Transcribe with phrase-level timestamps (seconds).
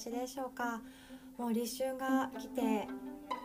[0.00, 0.80] しでしょうか？
[1.36, 2.88] もう立春が来て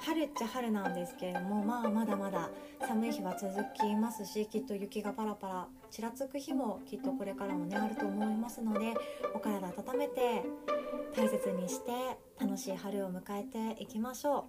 [0.06, 2.50] 春っちゃ春なんですけれどもまあまだまだ
[2.88, 8.94] 寒い日は続きますしきっと雪がパラパラちらつく日もきっとこれからもねあると思いますので
[9.34, 10.44] お体温めて
[11.16, 11.92] 大切にして
[12.40, 14.48] 楽しい春を迎えていきましょ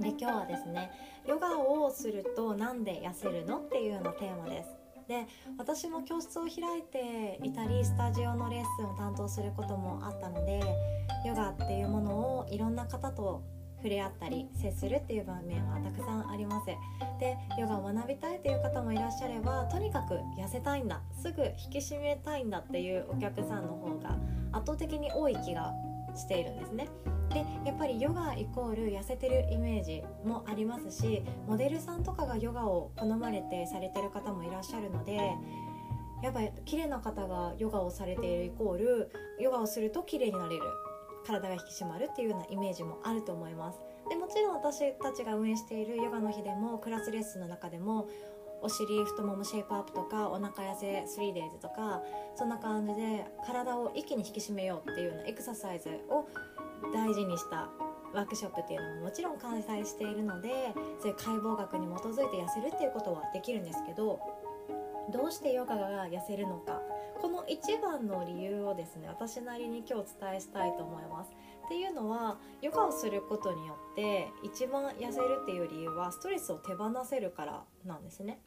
[0.00, 0.02] う。
[0.02, 0.90] で今日はですね
[1.26, 3.58] ヨガをするとなんで痩せるの？
[3.58, 4.81] っていうようなテーマです。
[5.08, 5.26] で
[5.58, 10.60] 私も教室を開いていたりスタジオのレッスンを担当することもあったので
[11.26, 13.42] ヨガっていうものをいろんな方と
[13.76, 16.66] 触れ合ったり接するっていう場面はたくさんあります。
[17.18, 24.16] でヨガを学びたいという方もいらっしゃればとにかく痩せたいんだすぐ引き締めたいんだっていうお客さんの方が
[24.52, 25.72] 圧倒的に多い気が
[26.14, 26.88] しているんですね。
[27.30, 35.32] でやっぱりヨガイコール痩せてるイメージもありますしモデルさんとかがヨガを好まれてされてる方もいらっしゃるので
[36.22, 40.62] やっぱり綺麗な方がヨガをされているイコールヨガをすると綺麗になれる
[41.26, 43.78] 体が引き締まるっていうようなイメージもあると思います。
[44.08, 48.08] でもちろん私たちが運営しているヨガの日でもクラスレッスンの中でも
[48.62, 52.00] お尻太ももシェイプアップとかお腹痩せ 3days とか
[52.36, 56.26] そんな感じで体を一気に引き締めようっていうようなエクササイズを
[56.92, 57.68] 大事にした
[58.14, 60.48] ワークショップっていうのももちろん開催しているので
[61.00, 64.20] そういう解剖学に基づいて痩せるっていうことはできるんですけど
[65.12, 66.80] どうしてヨガが痩せるのか
[67.20, 71.30] この一番の理由をですね私なりに今日お伝えしたいと思います。
[71.72, 78.40] っていうのはヨガをすることによって一番痩せるっていう理由はストレスを手放せるからなんですね。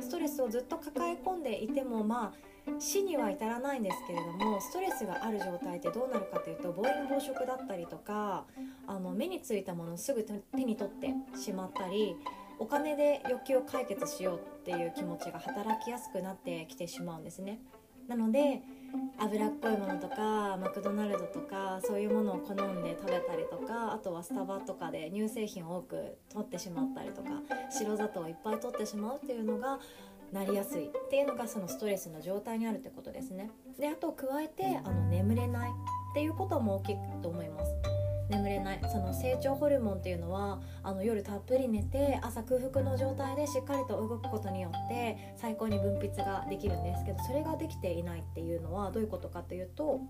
[0.00, 8.46] ストレスをずっと抱え込んでいてもまあ死には至らないんですけれどもストレスがある状態ってどうなるかというと暴飲暴食だったりとか
[8.86, 12.16] あの目についたものをすぐ手に取ってしまったり
[12.58, 17.58] お金で欲求を解決しようっていう気持ちが働きやすくなってきてしまうんですね。
[18.08, 18.62] なので
[19.18, 27.30] 脂っこいものとかマクドナルドとかそういうものを好んで食べたりとかあとはスタバとかで乳製品を多く取ってしまったりとか
[27.70, 29.78] 白砂糖をいっぱい取ってしまうっていうのが
[30.32, 33.50] なりやすいっていうのがそのストレスの状態にあるってことですね。
[33.78, 35.72] であと加えてあの眠れないっ
[36.14, 38.01] ていうことも大きいと思います。
[38.32, 38.80] 眠れない。
[38.90, 50.00] その成長ホルモンっていうのはあの夜たっぷり寝て朝空腹の状態でしっかりと動くことによって最高に分泌ができるんですけどそれができていないっていうのはどういうことかというと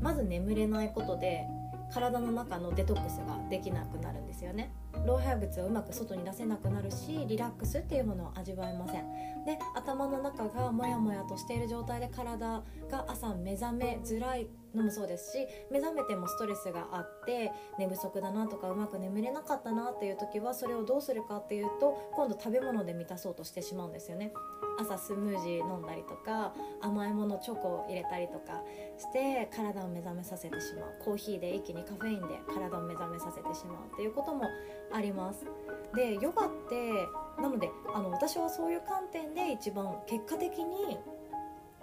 [0.00, 1.46] まず眠れないことで
[1.92, 4.72] 体の中のデトックスができなくなるんですよね。
[5.04, 9.04] 老廃物をうまく外に出せなくなるしリラックスっていうものを味わえません。
[9.44, 24.32] で頭の中がモヤモヤとしている状態で体が朝目覚めづらいのもそうですし目覚めてもストレスがあって寝不足だなとかうまく眠れなかったなっていう時はそれをどうするかっていうと今度食べ物で満たそうとしてしまうんですよね。
[24.78, 28.62] 朝スムージー飲んだりとか甘いものチョコを入れたりとか
[28.98, 30.94] して体を目覚めさせてしまう。
[31.04, 34.44] コーヒーで一気にカフェインで体を目覚めさせてしまうっていうことも
[34.92, 35.46] あります。
[35.94, 37.08] でヨガって
[37.40, 40.98] なのであの私はそういう観点で一番結果的に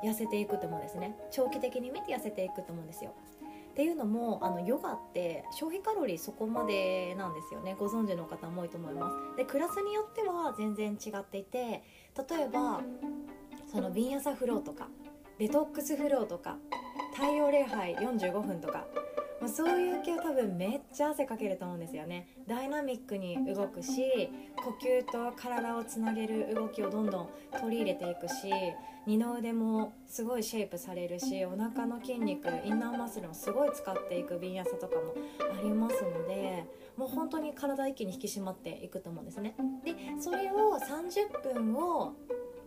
[0.03, 1.15] 痩せていくと思うんですね。
[1.31, 3.11] 長期的に見て痩せていくと思うんですよ。
[3.71, 7.75] っていうのもあのヨガって消費カロリーそこまでなんですよね。
[7.79, 9.37] ご存知の方も多いと思います。
[9.37, 12.81] でクラスによっては全然違っていて例えば
[13.71, 14.89] そのビンヤサフローとか
[15.39, 16.57] デトックスフローとか
[17.15, 18.85] 太陽礼拝45分とか
[19.41, 22.27] まあ、そういう系は多分めっちゃ汗かけると思うんですよね。
[22.47, 27.29] ダイナミックに動くし呼吸と体をつなげる動きをどんどん
[27.59, 28.51] 取り入れていくし
[29.07, 35.15] 二の腕もすごいシェイプされるしお腹の筋肉インナーマッスルもすごい使っていくビンヤサとかも
[35.57, 36.65] ありますので
[36.95, 39.55] もう本当に体一気に引き締まっていくと思うんですね。
[39.83, 42.13] でそれを30分を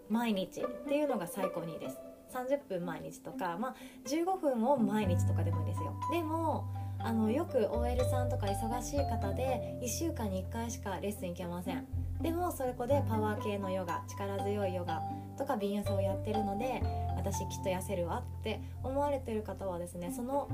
[0.08, 2.13] 毎日っていうのが最高にいいです。
[2.34, 3.74] 30分毎日とか、まあ、
[4.08, 6.66] 15分を毎日とかでもいいですよでも
[6.98, 11.86] あのよく OL さんとか忙しい方で1週間に1回しかレッスン行けません
[12.22, 15.02] でもそれこでパワー系のヨガ力強いヨガ
[15.36, 16.82] とかビンヤサをやってるので
[17.16, 20.48] 私きっと痩せるわって思われてる方はですねその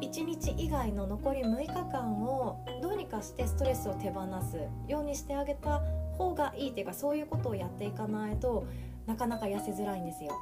[0.00, 4.56] 1日以外の残り6日間をどうにかしてストレスを手放す
[4.88, 5.82] ようにしてあげた
[6.16, 8.66] 方がいいっていうかそういうことをやっていかないと
[9.06, 10.32] なかなか痩せづらいんですよ。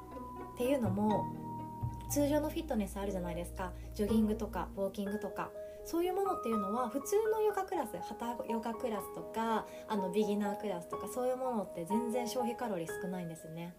[0.58, 1.24] っていうのも
[2.10, 3.70] 通常のフィットネスあるじゃないですか。
[3.94, 5.50] ジョギングとかウォーキングとか。
[5.84, 13.72] そういうものっていうのは普通のヨガクラスハタヨガクラスとかあのビギナークラスとかそういうものって全然消費カロリー少ないんですね。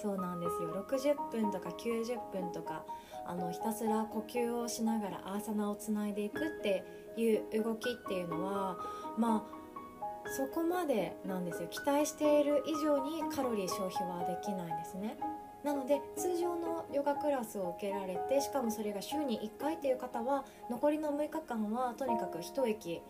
[0.00, 0.86] そうなんですよ。
[0.88, 2.86] 60分とか90分とか
[3.26, 6.82] あのひたすら呼吸をしながらアーサナをつないでいくって
[7.18, 8.78] いう動きっていうのは
[9.18, 11.68] まあそこまでなんですよ。
[11.68, 15.18] 期待している以上にカロリー消費はできないんですね
[15.64, 23.00] なので通常のヨガクラスを受けられてしかもそれが週に1回っていう方は残りの6日間はとにかく一息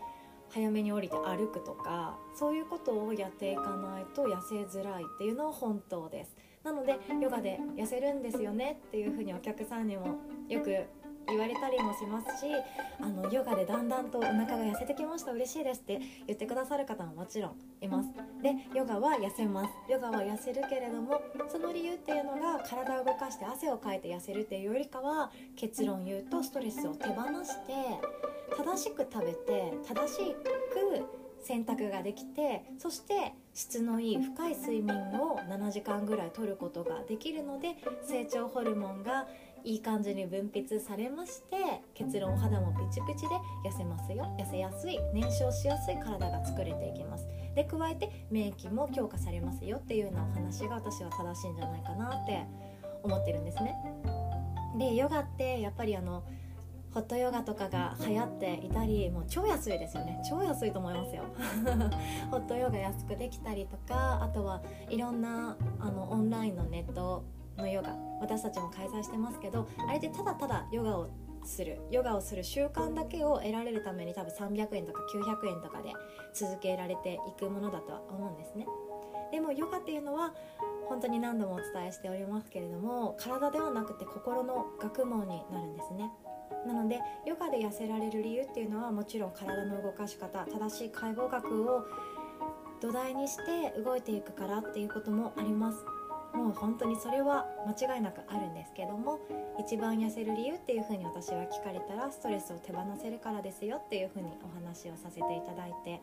[0.50, 10.18] 早めに降りて歩くとかそういうことをやっていかないと痩せづらいっていうのは本当ですなのでヨガで痩せるんですよねっていうふうにお客さんにも
[10.48, 10.84] よく
[11.28, 12.52] 言われたりもしますし
[13.00, 18.08] あのヨガでだんだんとお腹が痩せてきました嬉しいですって言ってくださる方ももちろんいます。
[18.42, 19.70] でヨガは痩せます。
[19.88, 27.72] ヨガは痩せるけれどもその理由っていうのが体を動かして汗をかいて痩せるっていうよりかは結論言うとストレスを手放して
[28.56, 39.28] 正しく食べて正しく選択ができてそして質のいい深い睡眠を7時間ぐらいとることができるので成長ホルモンが
[39.64, 41.56] いい感じに分泌されまして
[41.94, 43.34] 結論お肌もピチピチで
[43.66, 44.36] 痩せますよ。
[44.38, 44.98] 痩せやすい。
[45.14, 47.26] 燃焼しやすい体が作れていきます。
[47.54, 49.78] で加えて免疫も強化されますよ。
[49.78, 52.44] っていうようなお話が私は正しいんじゃないかなって
[53.02, 53.74] 思ってるんですね。
[54.78, 56.24] でヨガってやっぱりあの
[56.92, 60.20] ホットヨガとかが流行っていたりもう超安いですよね。
[60.28, 61.24] 超安いと思いますよ。
[62.30, 67.24] ホットヨガ安くできたりとかあとはいろんなあのオンラインのネット
[67.56, 71.10] のヨガ私たちも開催してますけどあれでただただヨガを
[71.44, 75.92] するヨガをする習慣だけを得られるために多分300円とか900円とかで
[76.32, 78.66] 続けられていくものだとは思うんですね。
[79.30, 80.32] でもヨガっていうのは
[80.88, 86.10] 本当に何度もお伝えしておりますけれども体ではなくて心の学問になるんですね。
[86.66, 91.86] なのでヨガで痩せられる理由っていうのはもちろん体の動かし方正しい解剖学を
[92.80, 95.78] 土台にして動いていくからっていうこともあります。
[96.34, 99.20] もう本当にそれは間違いなくあるんですけども
[99.58, 106.00] 一番痩せる理由っていうふうに私は聞かれたらストレスを手放せるからですよっていうふうにお話をさせていただいて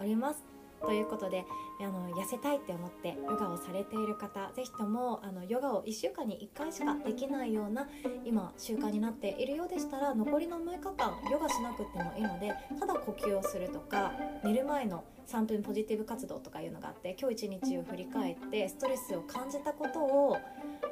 [0.00, 0.61] おります。
[0.84, 1.44] ということで
[1.80, 7.88] あの痩せたいって思ってヨガをされている方是非ともあのヨガを1週間に1回しかできないような
[8.24, 14.12] 今習慣になっているようでしたら残りの6日間ヨガしなくてもいいのでただ呼吸をするとか
[14.44, 20.36] 寝る前の3分ポジティブ活動とかいうのがあって今日一日を振り返ってストレスを感じたことを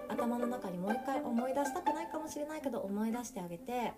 [0.09, 3.93] 頭の中にもう一回思い出したくないかもしれないけど思い出してあげて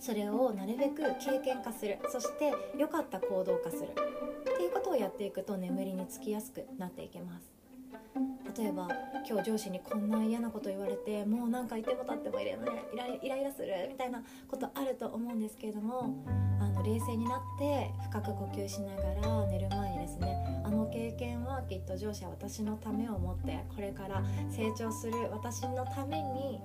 [0.00, 1.98] それをなるべく経験化する。
[2.08, 3.90] そして良かった行動化する。
[4.52, 7.52] っていうことをやっていくと眠りにつきやすくなっていきます。
[8.56, 8.88] 例えば
[9.28, 16.22] 今日上司にこんな嫌なこと言われてもうなんかいても立ってもいれないイライライラするみたいなことあると思うんですけれども
[16.60, 26.60] あの冷静になって深く呼吸しながら寝る前にですねあの経験はきっと上司は私のためを思ってこれから成長する私のために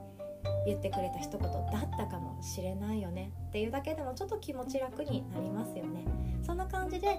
[0.65, 1.61] 言ってくれた一言だっ
[1.97, 6.05] たかもしれないよねっていうだけでもちょっと気持ち楽になりますよね。
[6.45, 7.17] そんな感じで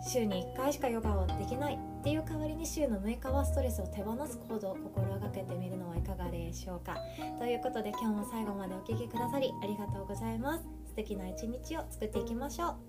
[0.00, 6.96] 週に1回しかヨガをできないっていう代わりに週の6日はストレスを手放す行動を心がけてみるのはいかがでしょうか。
[7.38, 10.64] ということで今日も最後までお聴きくださりありがとうございます。
[10.86, 12.87] 素敵な一日を作っていきましょう。